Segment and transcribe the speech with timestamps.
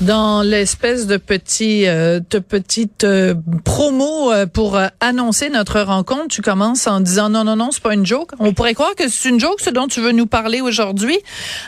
[0.00, 6.28] Dans l'espèce de petit euh, de petite euh, promo euh, pour euh, annoncer notre rencontre,
[6.28, 8.30] tu commences en disant non non non, c'est pas une joke.
[8.38, 11.18] On pourrait croire que c'est une joke ce dont tu veux nous parler aujourd'hui.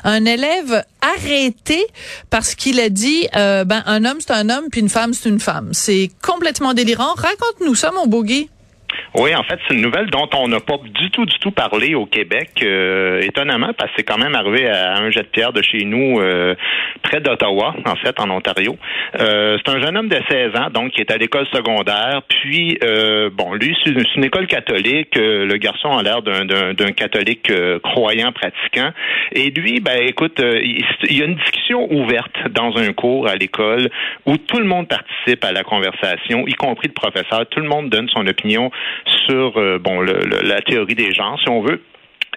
[0.05, 1.85] Un élève arrêté
[2.31, 5.41] parce qu'il a dit ben un homme c'est un homme puis une femme c'est une
[5.41, 5.71] femme.
[5.73, 7.15] C'est complètement délirant.
[7.15, 8.49] Raconte-nous ça mon beau Guy.
[9.17, 11.95] Oui, en fait, c'est une nouvelle dont on n'a pas du tout, du tout parlé
[11.95, 15.53] au Québec, euh, étonnamment, parce que c'est quand même arrivé à un jet de pierre
[15.53, 16.57] de chez nous, euh,
[17.03, 18.77] près d'Ottawa, en fait, en Ontario.
[19.21, 22.23] Euh, c'est un jeune homme de 16 ans, donc, qui est à l'école secondaire.
[22.29, 22.77] Puis,
[23.35, 25.15] bon, lui, c'est une, école catholique.
[25.15, 27.53] le garçon a l'air d'un catholique
[27.85, 28.91] croyant, pratiquant.
[29.31, 33.91] Et lui, ben, écoute, il y a une discussion ouverte dans un cours à l'école
[34.27, 37.47] où tout le monde participe à la conversation, y compris le professeur.
[37.51, 38.71] Tout le monde donne son opinion
[39.27, 41.81] sur euh, bon la théorie des genres, si on veut.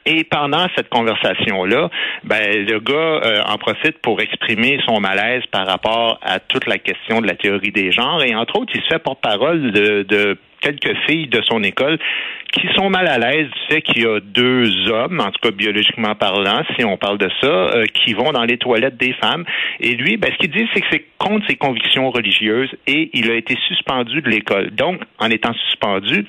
[0.10, 1.90] Et pendant cette conversation-là,
[2.24, 6.78] ben, le gars euh, en profite pour exprimer son malaise par rapport à toute la
[6.78, 8.24] question de la théorie des genres.
[8.24, 12.00] Et entre autres, il se fait porte-parole de, quelques filles de son école
[12.54, 15.52] qui sont mal à l'aise du fait qu'il y a deux hommes, en tout cas
[15.52, 19.44] biologiquement parlant, si on parle de ça, euh, qui vont dans les toilettes des femmes.
[19.82, 23.30] Et lui, ben, ce qu'il dit, c'est que c'est contre ses convictions religieuses et il
[23.30, 24.72] a été suspendu de l'école.
[24.72, 26.26] Donc, en étant suspendu,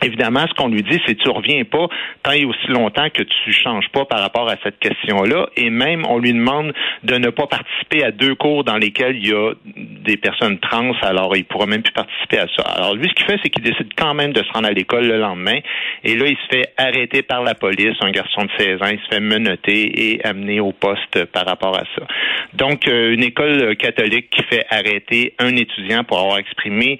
[0.00, 1.86] Évidemment, ce qu'on lui dit, c'est tu reviens pas
[2.22, 5.48] tant et aussi longtemps que tu changes pas par rapport à cette question-là.
[5.56, 6.72] Et même, on lui demande
[7.04, 10.92] de ne pas participer à deux cours dans lesquels il y a des personnes trans.
[11.02, 12.64] Alors, il pourra même plus participer à ça.
[12.74, 15.06] Alors, lui, ce qu'il fait, c'est qu'il décide quand même de se rendre à l'école
[15.06, 15.58] le lendemain.
[16.02, 17.94] Et là, il se fait arrêter par la police.
[18.00, 21.76] Un garçon de 16 ans, il se fait menotter et amener au poste par rapport
[21.76, 22.06] à ça.
[22.54, 26.98] Donc, euh, une école catholique qui fait arrêter un étudiant pour avoir exprimé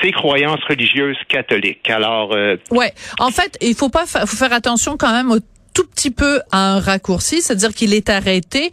[0.00, 1.88] ses croyances religieuses catholiques.
[1.90, 2.92] Alors, euh, ouais.
[3.18, 5.38] En fait, il faut pas faut faire attention quand même au
[5.74, 8.70] tout petit peu à un raccourci, c'est-à-dire qu'il est arrêté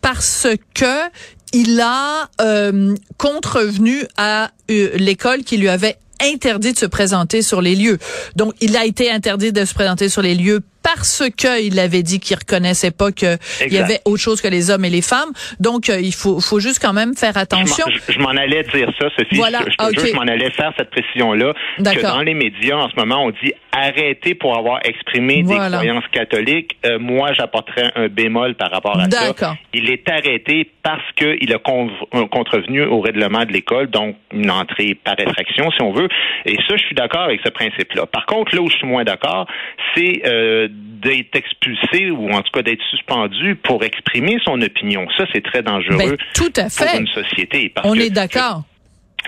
[0.00, 1.08] parce que
[1.52, 7.60] il a euh, contrevenu à euh, l'école qui lui avait interdit de se présenter sur
[7.60, 7.98] les lieux.
[8.36, 12.20] Donc, il a été interdit de se présenter sur les lieux parce qu'il avait dit
[12.20, 13.38] qu'il reconnaissait pas qu'il
[13.68, 15.32] y avait autre chose que les hommes et les femmes.
[15.60, 17.86] Donc, euh, il faut, faut juste quand même faire attention.
[18.08, 19.36] Je m'en allais dire ça, Sophie.
[19.36, 19.60] Voilà.
[19.66, 21.54] Je, je, m'en allais faire cette précision-là.
[21.78, 26.06] Que dans les médias, en ce moment, on dit arrêtez pour avoir exprimé des croyances
[26.12, 26.76] catholiques.
[26.84, 29.56] Euh, moi, j'apporterais un bémol par rapport à ça.
[29.72, 35.18] Il est arrêté parce qu'il a contrevenu au règlement de l'école, donc une entrée par
[35.18, 36.08] effraction, si on veut.
[36.44, 38.06] Et ça, je suis d'accord avec ce principe-là.
[38.06, 39.46] Par contre, là où je suis moins d'accord,
[39.94, 45.06] c'est euh, d'être expulsé ou en tout cas d'être suspendu pour exprimer son opinion.
[45.16, 46.86] Ça, c'est très dangereux ben, tout à fait.
[46.86, 47.72] pour une société.
[47.84, 48.64] On est d'accord.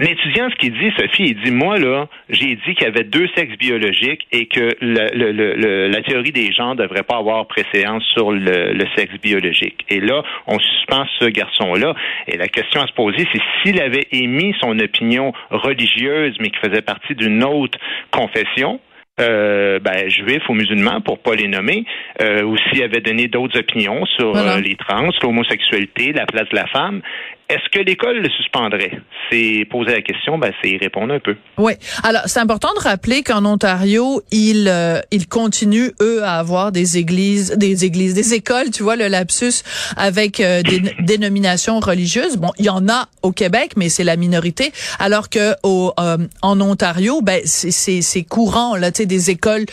[0.01, 3.29] L'étudiant, ce qu'il dit, Sophie, il dit, moi, là, j'ai dit qu'il y avait deux
[3.37, 8.85] sexes biologiques et que la théorie des genres ne devrait pas avoir préséance sur le,
[8.97, 9.85] sexe biologique.
[9.89, 11.95] Et là, on suspend ce garçon-là.
[12.27, 16.59] Et la question à se poser, c'est s'il avait émis son opinion religieuse, mais qui
[16.59, 17.79] faisait partie d'une autre
[18.11, 18.81] confession,
[19.21, 21.85] euh, ben, juifs ou musulmans, pour pas les nommer,
[22.21, 26.57] euh, ou s'il avait donné d'autres opinions sur euh, les trans, l'homosexualité, la place de
[26.57, 27.01] la femme,
[27.49, 29.01] est-ce que l'école le suspendrait?
[29.31, 31.37] C'est poser la question, ben, c'est y répondre un peu.
[31.59, 31.73] Oui.
[32.03, 36.97] Alors, c'est important de rappeler qu'en Ontario, ils, euh, ils continuent, eux, à avoir des
[36.97, 39.63] églises, des églises, des écoles, tu vois, le lapsus,
[39.97, 42.39] avec euh, des dénominations religieuses.
[42.39, 44.73] Bon, il y en a au Québec, mais c'est la minorité.
[44.99, 49.67] Alors que au, euh, en Ontario, ben, c'est courant, là, tu sais, des écoles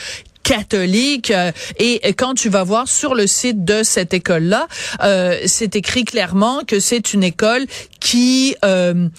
[0.43, 1.31] catholique.
[1.31, 4.67] Euh, et quand tu vas voir sur le site de cette école-là,
[5.03, 7.65] euh, c'est écrit clairement que c'est une école
[7.99, 9.09] qui, euh,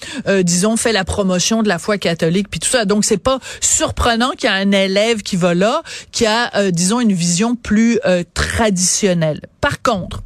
[0.41, 2.85] disons, fait la promotion de la foi catholique, puis tout ça.
[2.85, 5.81] Donc, c'est pas surprenant qu'il y a un élève qui va là,
[6.11, 7.99] qui a, disons, une vision plus
[8.33, 9.41] traditionnelle.
[9.61, 10.21] Par contre,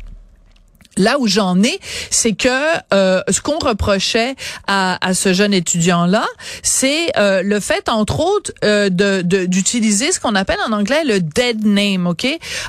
[0.98, 1.80] là où j'en ai,
[2.10, 2.50] c'est que
[2.94, 4.36] euh, ce qu'on reprochait
[4.68, 6.26] à, à, ce jeune étudiant-là,
[6.64, 11.20] c'est euh, le fait, entre autres, euh, de d'utiliser ce qu'on appelle en anglais le
[11.20, 12.28] dead name, ok,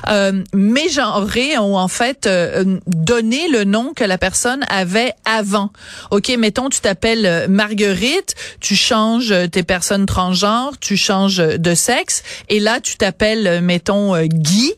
[0.09, 5.71] euh, mégenrer ou en fait euh, donner le nom que la personne avait avant.
[6.11, 12.59] Ok, mettons, tu t'appelles Marguerite, tu changes tes personnes transgenres, tu changes de sexe, et
[12.59, 14.73] là tu t'appelles, mettons, Guy,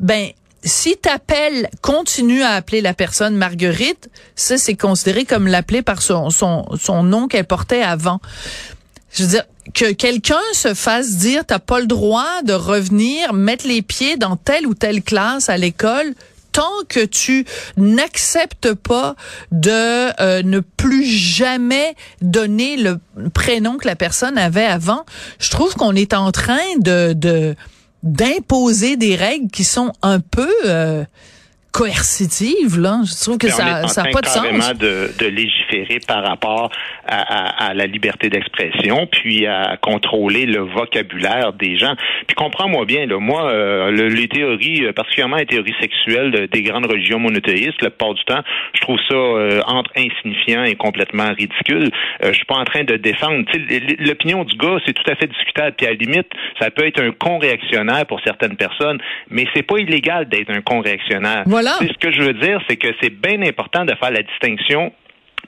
[0.00, 0.30] ben
[0.66, 6.30] si t'appelles, continue à appeler la personne Marguerite, ça c'est considéré comme l'appeler par son,
[6.30, 8.20] son, son nom qu'elle portait avant.
[9.12, 13.66] Je veux dire, que quelqu'un se fasse dire t'as pas le droit de revenir mettre
[13.66, 16.14] les pieds dans telle ou telle classe à l'école
[16.52, 17.44] tant que tu
[17.76, 19.14] n'acceptes pas
[19.52, 22.98] de euh, ne plus jamais donner le
[23.34, 25.04] prénom que la personne avait avant,
[25.38, 27.54] je trouve qu'on est en train de
[28.06, 31.04] d'imposer des règles qui sont un peu euh,
[31.76, 33.00] coercitive, là.
[33.04, 34.74] Je trouve que ça n'a pas de sens.
[34.78, 36.70] De, de légiférer par rapport
[37.06, 41.94] à, à, à la liberté d'expression, puis à contrôler le vocabulaire des gens.
[42.26, 46.86] Puis comprends-moi bien, là, moi, euh, les théories, euh, particulièrement les théories sexuelles des grandes
[46.86, 48.42] religions monothéistes, la plupart du temps,
[48.72, 51.90] je trouve ça euh, entre insignifiant et complètement ridicule.
[52.22, 53.44] je suis pas en train de défendre.
[53.98, 55.74] L'opinion du gars, c'est tout à fait discutable.
[55.76, 56.28] Puis à la limite,
[56.58, 58.98] ça peut être un con réactionnaire pour certaines personnes,
[59.30, 61.44] mais c'est pas illégal d'être un con réactionnaire.
[61.80, 64.92] Ce que je veux dire, c'est que c'est bien important de faire la distinction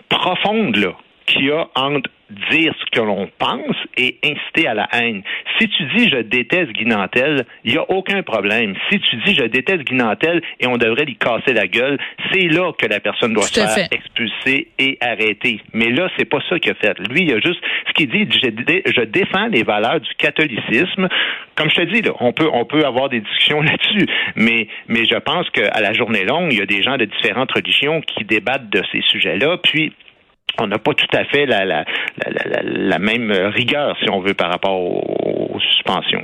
[0.08, 0.94] profonde là
[1.28, 5.22] qu'il y a entre dire ce que l'on pense et inciter à la haine.
[5.58, 8.74] Si tu dis je déteste Guinantel, il n'y a aucun problème.
[8.90, 11.98] Si tu dis je déteste Guinantel et on devrait lui casser la gueule,
[12.30, 15.60] c'est là que la personne doit se faire expulser et arrêter.
[15.72, 16.98] Mais là, c'est pas ça qu'il a fait.
[17.10, 21.08] Lui, il a juste ce qu'il dit, je, je, défends les valeurs du catholicisme.
[21.54, 25.04] Comme je te dis, là, on peut on peut avoir des discussions là-dessus, mais mais
[25.06, 28.24] je pense qu'à la journée longue, il y a des gens de différentes religions qui
[28.24, 29.92] débattent de ces sujets-là, puis
[30.60, 31.84] on n'a pas tout à fait la, la,
[32.26, 36.22] la, la, même rigueur, si on veut, par rapport aux, suspensions.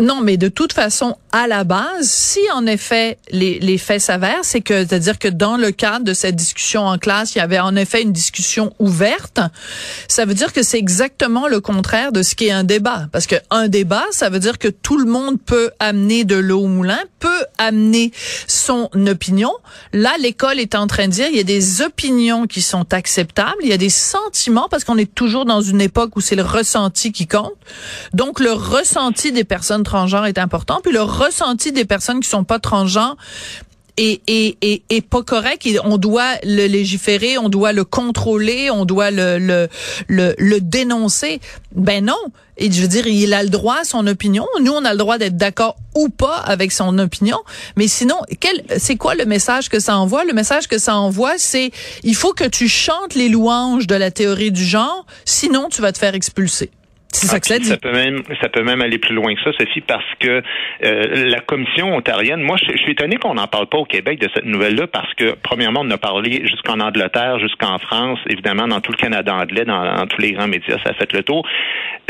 [0.00, 4.44] Non, mais de toute façon, à la base, si en effet les, les faits s'avèrent,
[4.44, 7.58] c'est que, c'est-à-dire que dans le cadre de cette discussion en classe, il y avait
[7.58, 9.40] en effet une discussion ouverte,
[10.08, 13.06] ça veut dire que c'est exactement le contraire de ce qui est un débat.
[13.10, 16.60] Parce que un débat, ça veut dire que tout le monde peut amener de l'eau
[16.60, 18.12] au moulin, peut amener
[18.46, 19.52] son opinion.
[19.92, 23.64] Là, l'école est en train de dire, il y a des opinions qui sont acceptables,
[23.66, 26.42] il y a des sentiments parce qu'on est toujours dans une époque où c'est le
[26.42, 27.54] ressenti qui compte.
[28.14, 32.44] Donc le ressenti des personnes transgenres est important, puis le ressenti des personnes qui sont
[32.44, 33.16] pas transgenres
[33.96, 35.66] est, est, est, est, pas correct.
[35.84, 39.68] On doit le légiférer, on doit le contrôler, on doit le, le,
[40.08, 41.40] le, le dénoncer.
[41.74, 42.14] Ben non.
[42.58, 44.46] Et je veux dire, il a le droit à son opinion.
[44.62, 47.38] Nous, on a le droit d'être d'accord ou pas avec son opinion.
[47.76, 50.24] Mais sinon, quel, c'est quoi le message que ça envoie?
[50.24, 51.70] Le message que ça envoie, c'est
[52.02, 55.92] il faut que tu chantes les louanges de la théorie du genre, sinon tu vas
[55.92, 56.70] te faire expulser.
[57.16, 57.64] C'est ça que ça dit.
[57.64, 60.42] Ça peut même, ça peut même aller plus loin que ça, Sophie, parce que
[60.84, 64.28] euh, la commission ontarienne, moi, je, suis étonné qu'on n'en parle pas au Québec de
[64.34, 68.92] cette nouvelle-là, parce que premièrement, on a parlé jusqu'en Angleterre, jusqu'en France, évidemment dans tout
[68.92, 71.46] le Canada anglais, dans, tous les grands médias, ça a fait le tour.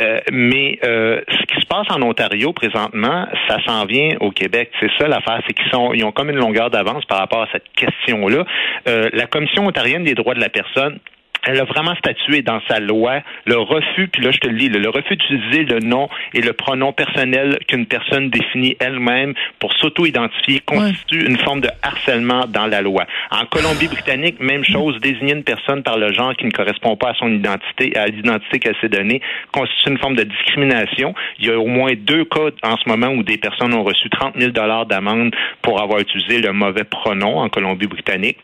[0.00, 4.70] Euh, mais euh, ce qui se passe en Ontario présentement, ça s'en vient au Québec.
[4.80, 7.48] C'est ça l'affaire, c'est qu'ils sont, ils ont comme une longueur d'avance par rapport à
[7.52, 8.44] cette question-là.
[8.86, 10.98] la commission ontarienne des droits de la personne
[11.46, 14.68] elle a vraiment statué dans sa loi le refus, puis là je te le lis,
[14.68, 20.60] le, refus d'utiliser le nom et le pronom personnel qu'une personne définit elle-même pour s'auto-identifier
[20.60, 23.04] constitue une forme de harcèlement dans la loi.
[23.30, 27.14] En Colombie-Britannique, même chose, désigner une personne par le genre qui ne correspond pas à
[27.14, 29.20] son identité, à l'identité qu'elle s'est donnée,
[29.52, 31.14] constitue une forme de discrimination.
[31.38, 34.10] Il y a au moins deux cas en ce moment où des personnes ont reçu
[34.10, 38.38] 30 000 dollars d'amende pour avoir utilisé le mauvais pronom en Colombie-Britannique.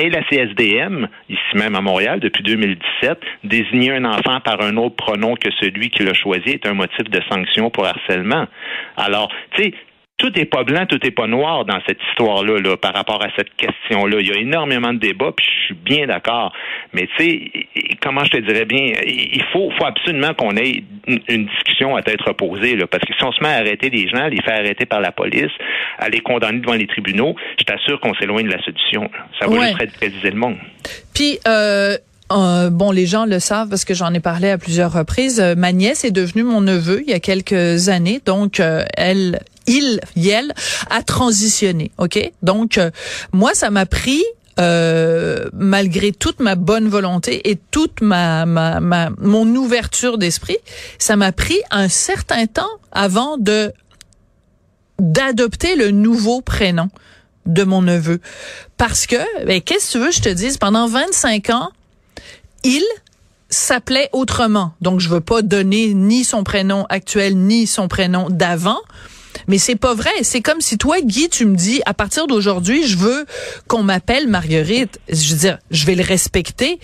[0.00, 4.94] Et la CSDM, ici même à Montréal, depuis 2017, désigner un enfant par un autre
[4.94, 8.46] pronom que celui qui l'a choisi est un motif de sanction pour harcèlement.
[8.96, 9.74] Alors, tu sais,
[10.18, 13.28] tout n'est pas blanc, tout n'est pas noir dans cette histoire-là là, par rapport à
[13.36, 14.18] cette question-là.
[14.20, 16.52] Il y a énormément de débats, puis je suis bien d'accord.
[16.92, 17.50] Mais tu sais,
[18.02, 22.20] comment je te dirais bien, il faut, faut absolument qu'on ait une, discussion à tête
[22.22, 24.58] reposée, là, parce que si on se met à arrêter les gens, à les faire
[24.58, 25.52] arrêter par la police,
[25.98, 29.08] à les condamner devant les tribunaux, je t'assure qu'on s'éloigne de la solution.
[29.40, 30.56] Ça va juste radicaliser le monde.
[31.14, 31.96] Puis, euh,
[32.32, 35.40] euh, bon, les gens le savent parce que j'en ai parlé à plusieurs reprises.
[35.40, 39.40] Euh, ma nièce est devenue mon neveu il y a quelques années, donc euh, elle,
[39.66, 40.52] il, elle
[40.90, 41.90] a transitionné.
[41.98, 42.80] Ok, donc
[43.32, 44.24] moi ça m'a pris
[45.52, 50.56] malgré toute ma bonne volonté et toute ma, ma, ma mon ouverture d'esprit,
[50.98, 53.72] ça m'a pris un certain temps avant de
[54.98, 56.88] d'adopter le nouveau prénom
[57.46, 58.20] de mon neveu.
[58.76, 59.16] Parce que,
[59.46, 61.70] ben, qu'est-ce que tu veux je te dise, pendant 25 ans,
[62.64, 62.84] il
[63.48, 64.74] s'appelait autrement.
[64.80, 68.78] Donc, je veux pas donner ni son prénom actuel, ni son prénom d'avant.
[69.46, 70.10] Mais c'est pas vrai.
[70.22, 73.26] C'est comme si toi, Guy, tu me dis, à partir d'aujourd'hui, je veux
[73.66, 75.00] qu'on m'appelle Marguerite.
[75.08, 76.80] Je veux dire, je vais le respecter,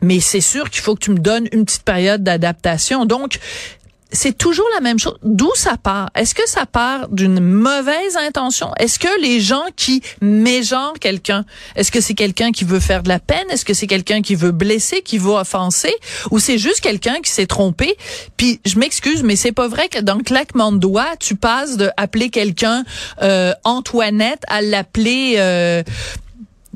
[0.00, 3.04] mais c'est sûr qu'il faut que tu me donnes une petite période d'adaptation.
[3.04, 3.38] Donc,
[4.10, 5.18] c'est toujours la même chose.
[5.22, 6.10] D'où ça part?
[6.14, 8.72] Est-ce que ça part d'une mauvaise intention?
[8.78, 11.44] Est-ce que les gens qui mégenrent quelqu'un,
[11.76, 13.44] est-ce que c'est quelqu'un qui veut faire de la peine?
[13.50, 15.94] Est-ce que c'est quelqu'un qui veut blesser, qui veut offenser?
[16.30, 17.96] Ou c'est juste quelqu'un qui s'est trompé?
[18.36, 21.76] Puis, je m'excuse, mais c'est pas vrai que dans le claquement de doigts, tu passes
[21.76, 22.84] de appeler quelqu'un
[23.22, 25.34] euh, Antoinette à l'appeler...
[25.36, 25.82] Euh,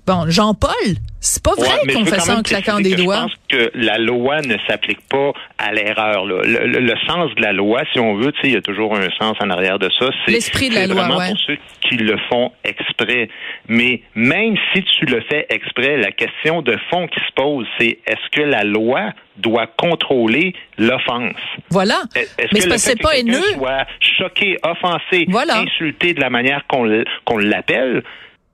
[0.07, 0.97] bon, Jean-Paul.
[1.25, 3.15] C'est pas vrai qu'on fait ça en claquant des doigts.
[3.15, 6.27] Je pense que la loi ne s'applique pas à l'erreur.
[6.27, 9.09] Le, le, le, sens de la loi, si on veut, il y a toujours un
[9.21, 10.07] sens en arrière de ça.
[10.27, 13.29] C'est l'esprit de la loi, vraiment pour ceux qui le font exprès.
[13.69, 17.99] Mais même si tu le fais exprès, la question de fond qui se pose, c'est
[18.05, 21.37] est-ce que la loi doit contrôler l'offense?
[21.71, 22.03] Voilà.
[22.17, 23.41] Est-ce que que pas haineux.
[23.55, 23.87] soit
[24.19, 25.59] choqué, offensé, voilà.
[25.59, 28.03] insulté de la manière qu'on l'appelle,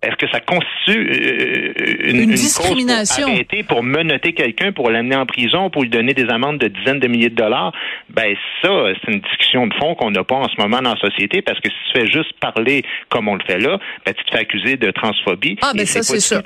[0.00, 1.72] est-ce que ça constitue euh,
[2.08, 6.14] une, une, discrimination pour arrêter, pour menotter quelqu'un, pour l'amener en prison, pour lui donner
[6.14, 7.72] des amendes de dizaines de milliers de dollars?
[8.08, 11.00] Ben ça, c'est une discussion de fond qu'on n'a pas en ce moment dans la
[11.00, 14.24] société, parce que si tu fais juste parler comme on le fait là, ben tu
[14.24, 15.58] te fais accuser de transphobie.
[15.62, 16.42] Ah ben ça c'est sûr.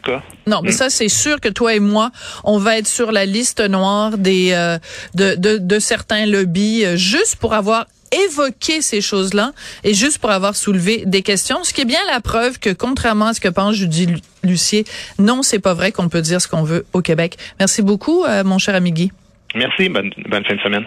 [0.46, 0.72] Non, mais hmm.
[0.72, 2.10] ça c'est sûr que toi et moi,
[2.44, 4.78] on va être sur la liste noire des euh,
[5.14, 9.52] de, de, de certains lobbies euh, juste pour avoir évoquer ces choses-là
[9.84, 13.26] et juste pour avoir soulevé des questions, ce qui est bien la preuve que contrairement
[13.26, 14.84] à ce que pense Judy Lucier,
[15.18, 17.36] non, c'est pas vrai qu'on peut dire ce qu'on veut au Québec.
[17.58, 19.12] Merci beaucoup, euh, mon cher ami Guy.
[19.54, 20.86] Merci, bonne, bonne fin de semaine.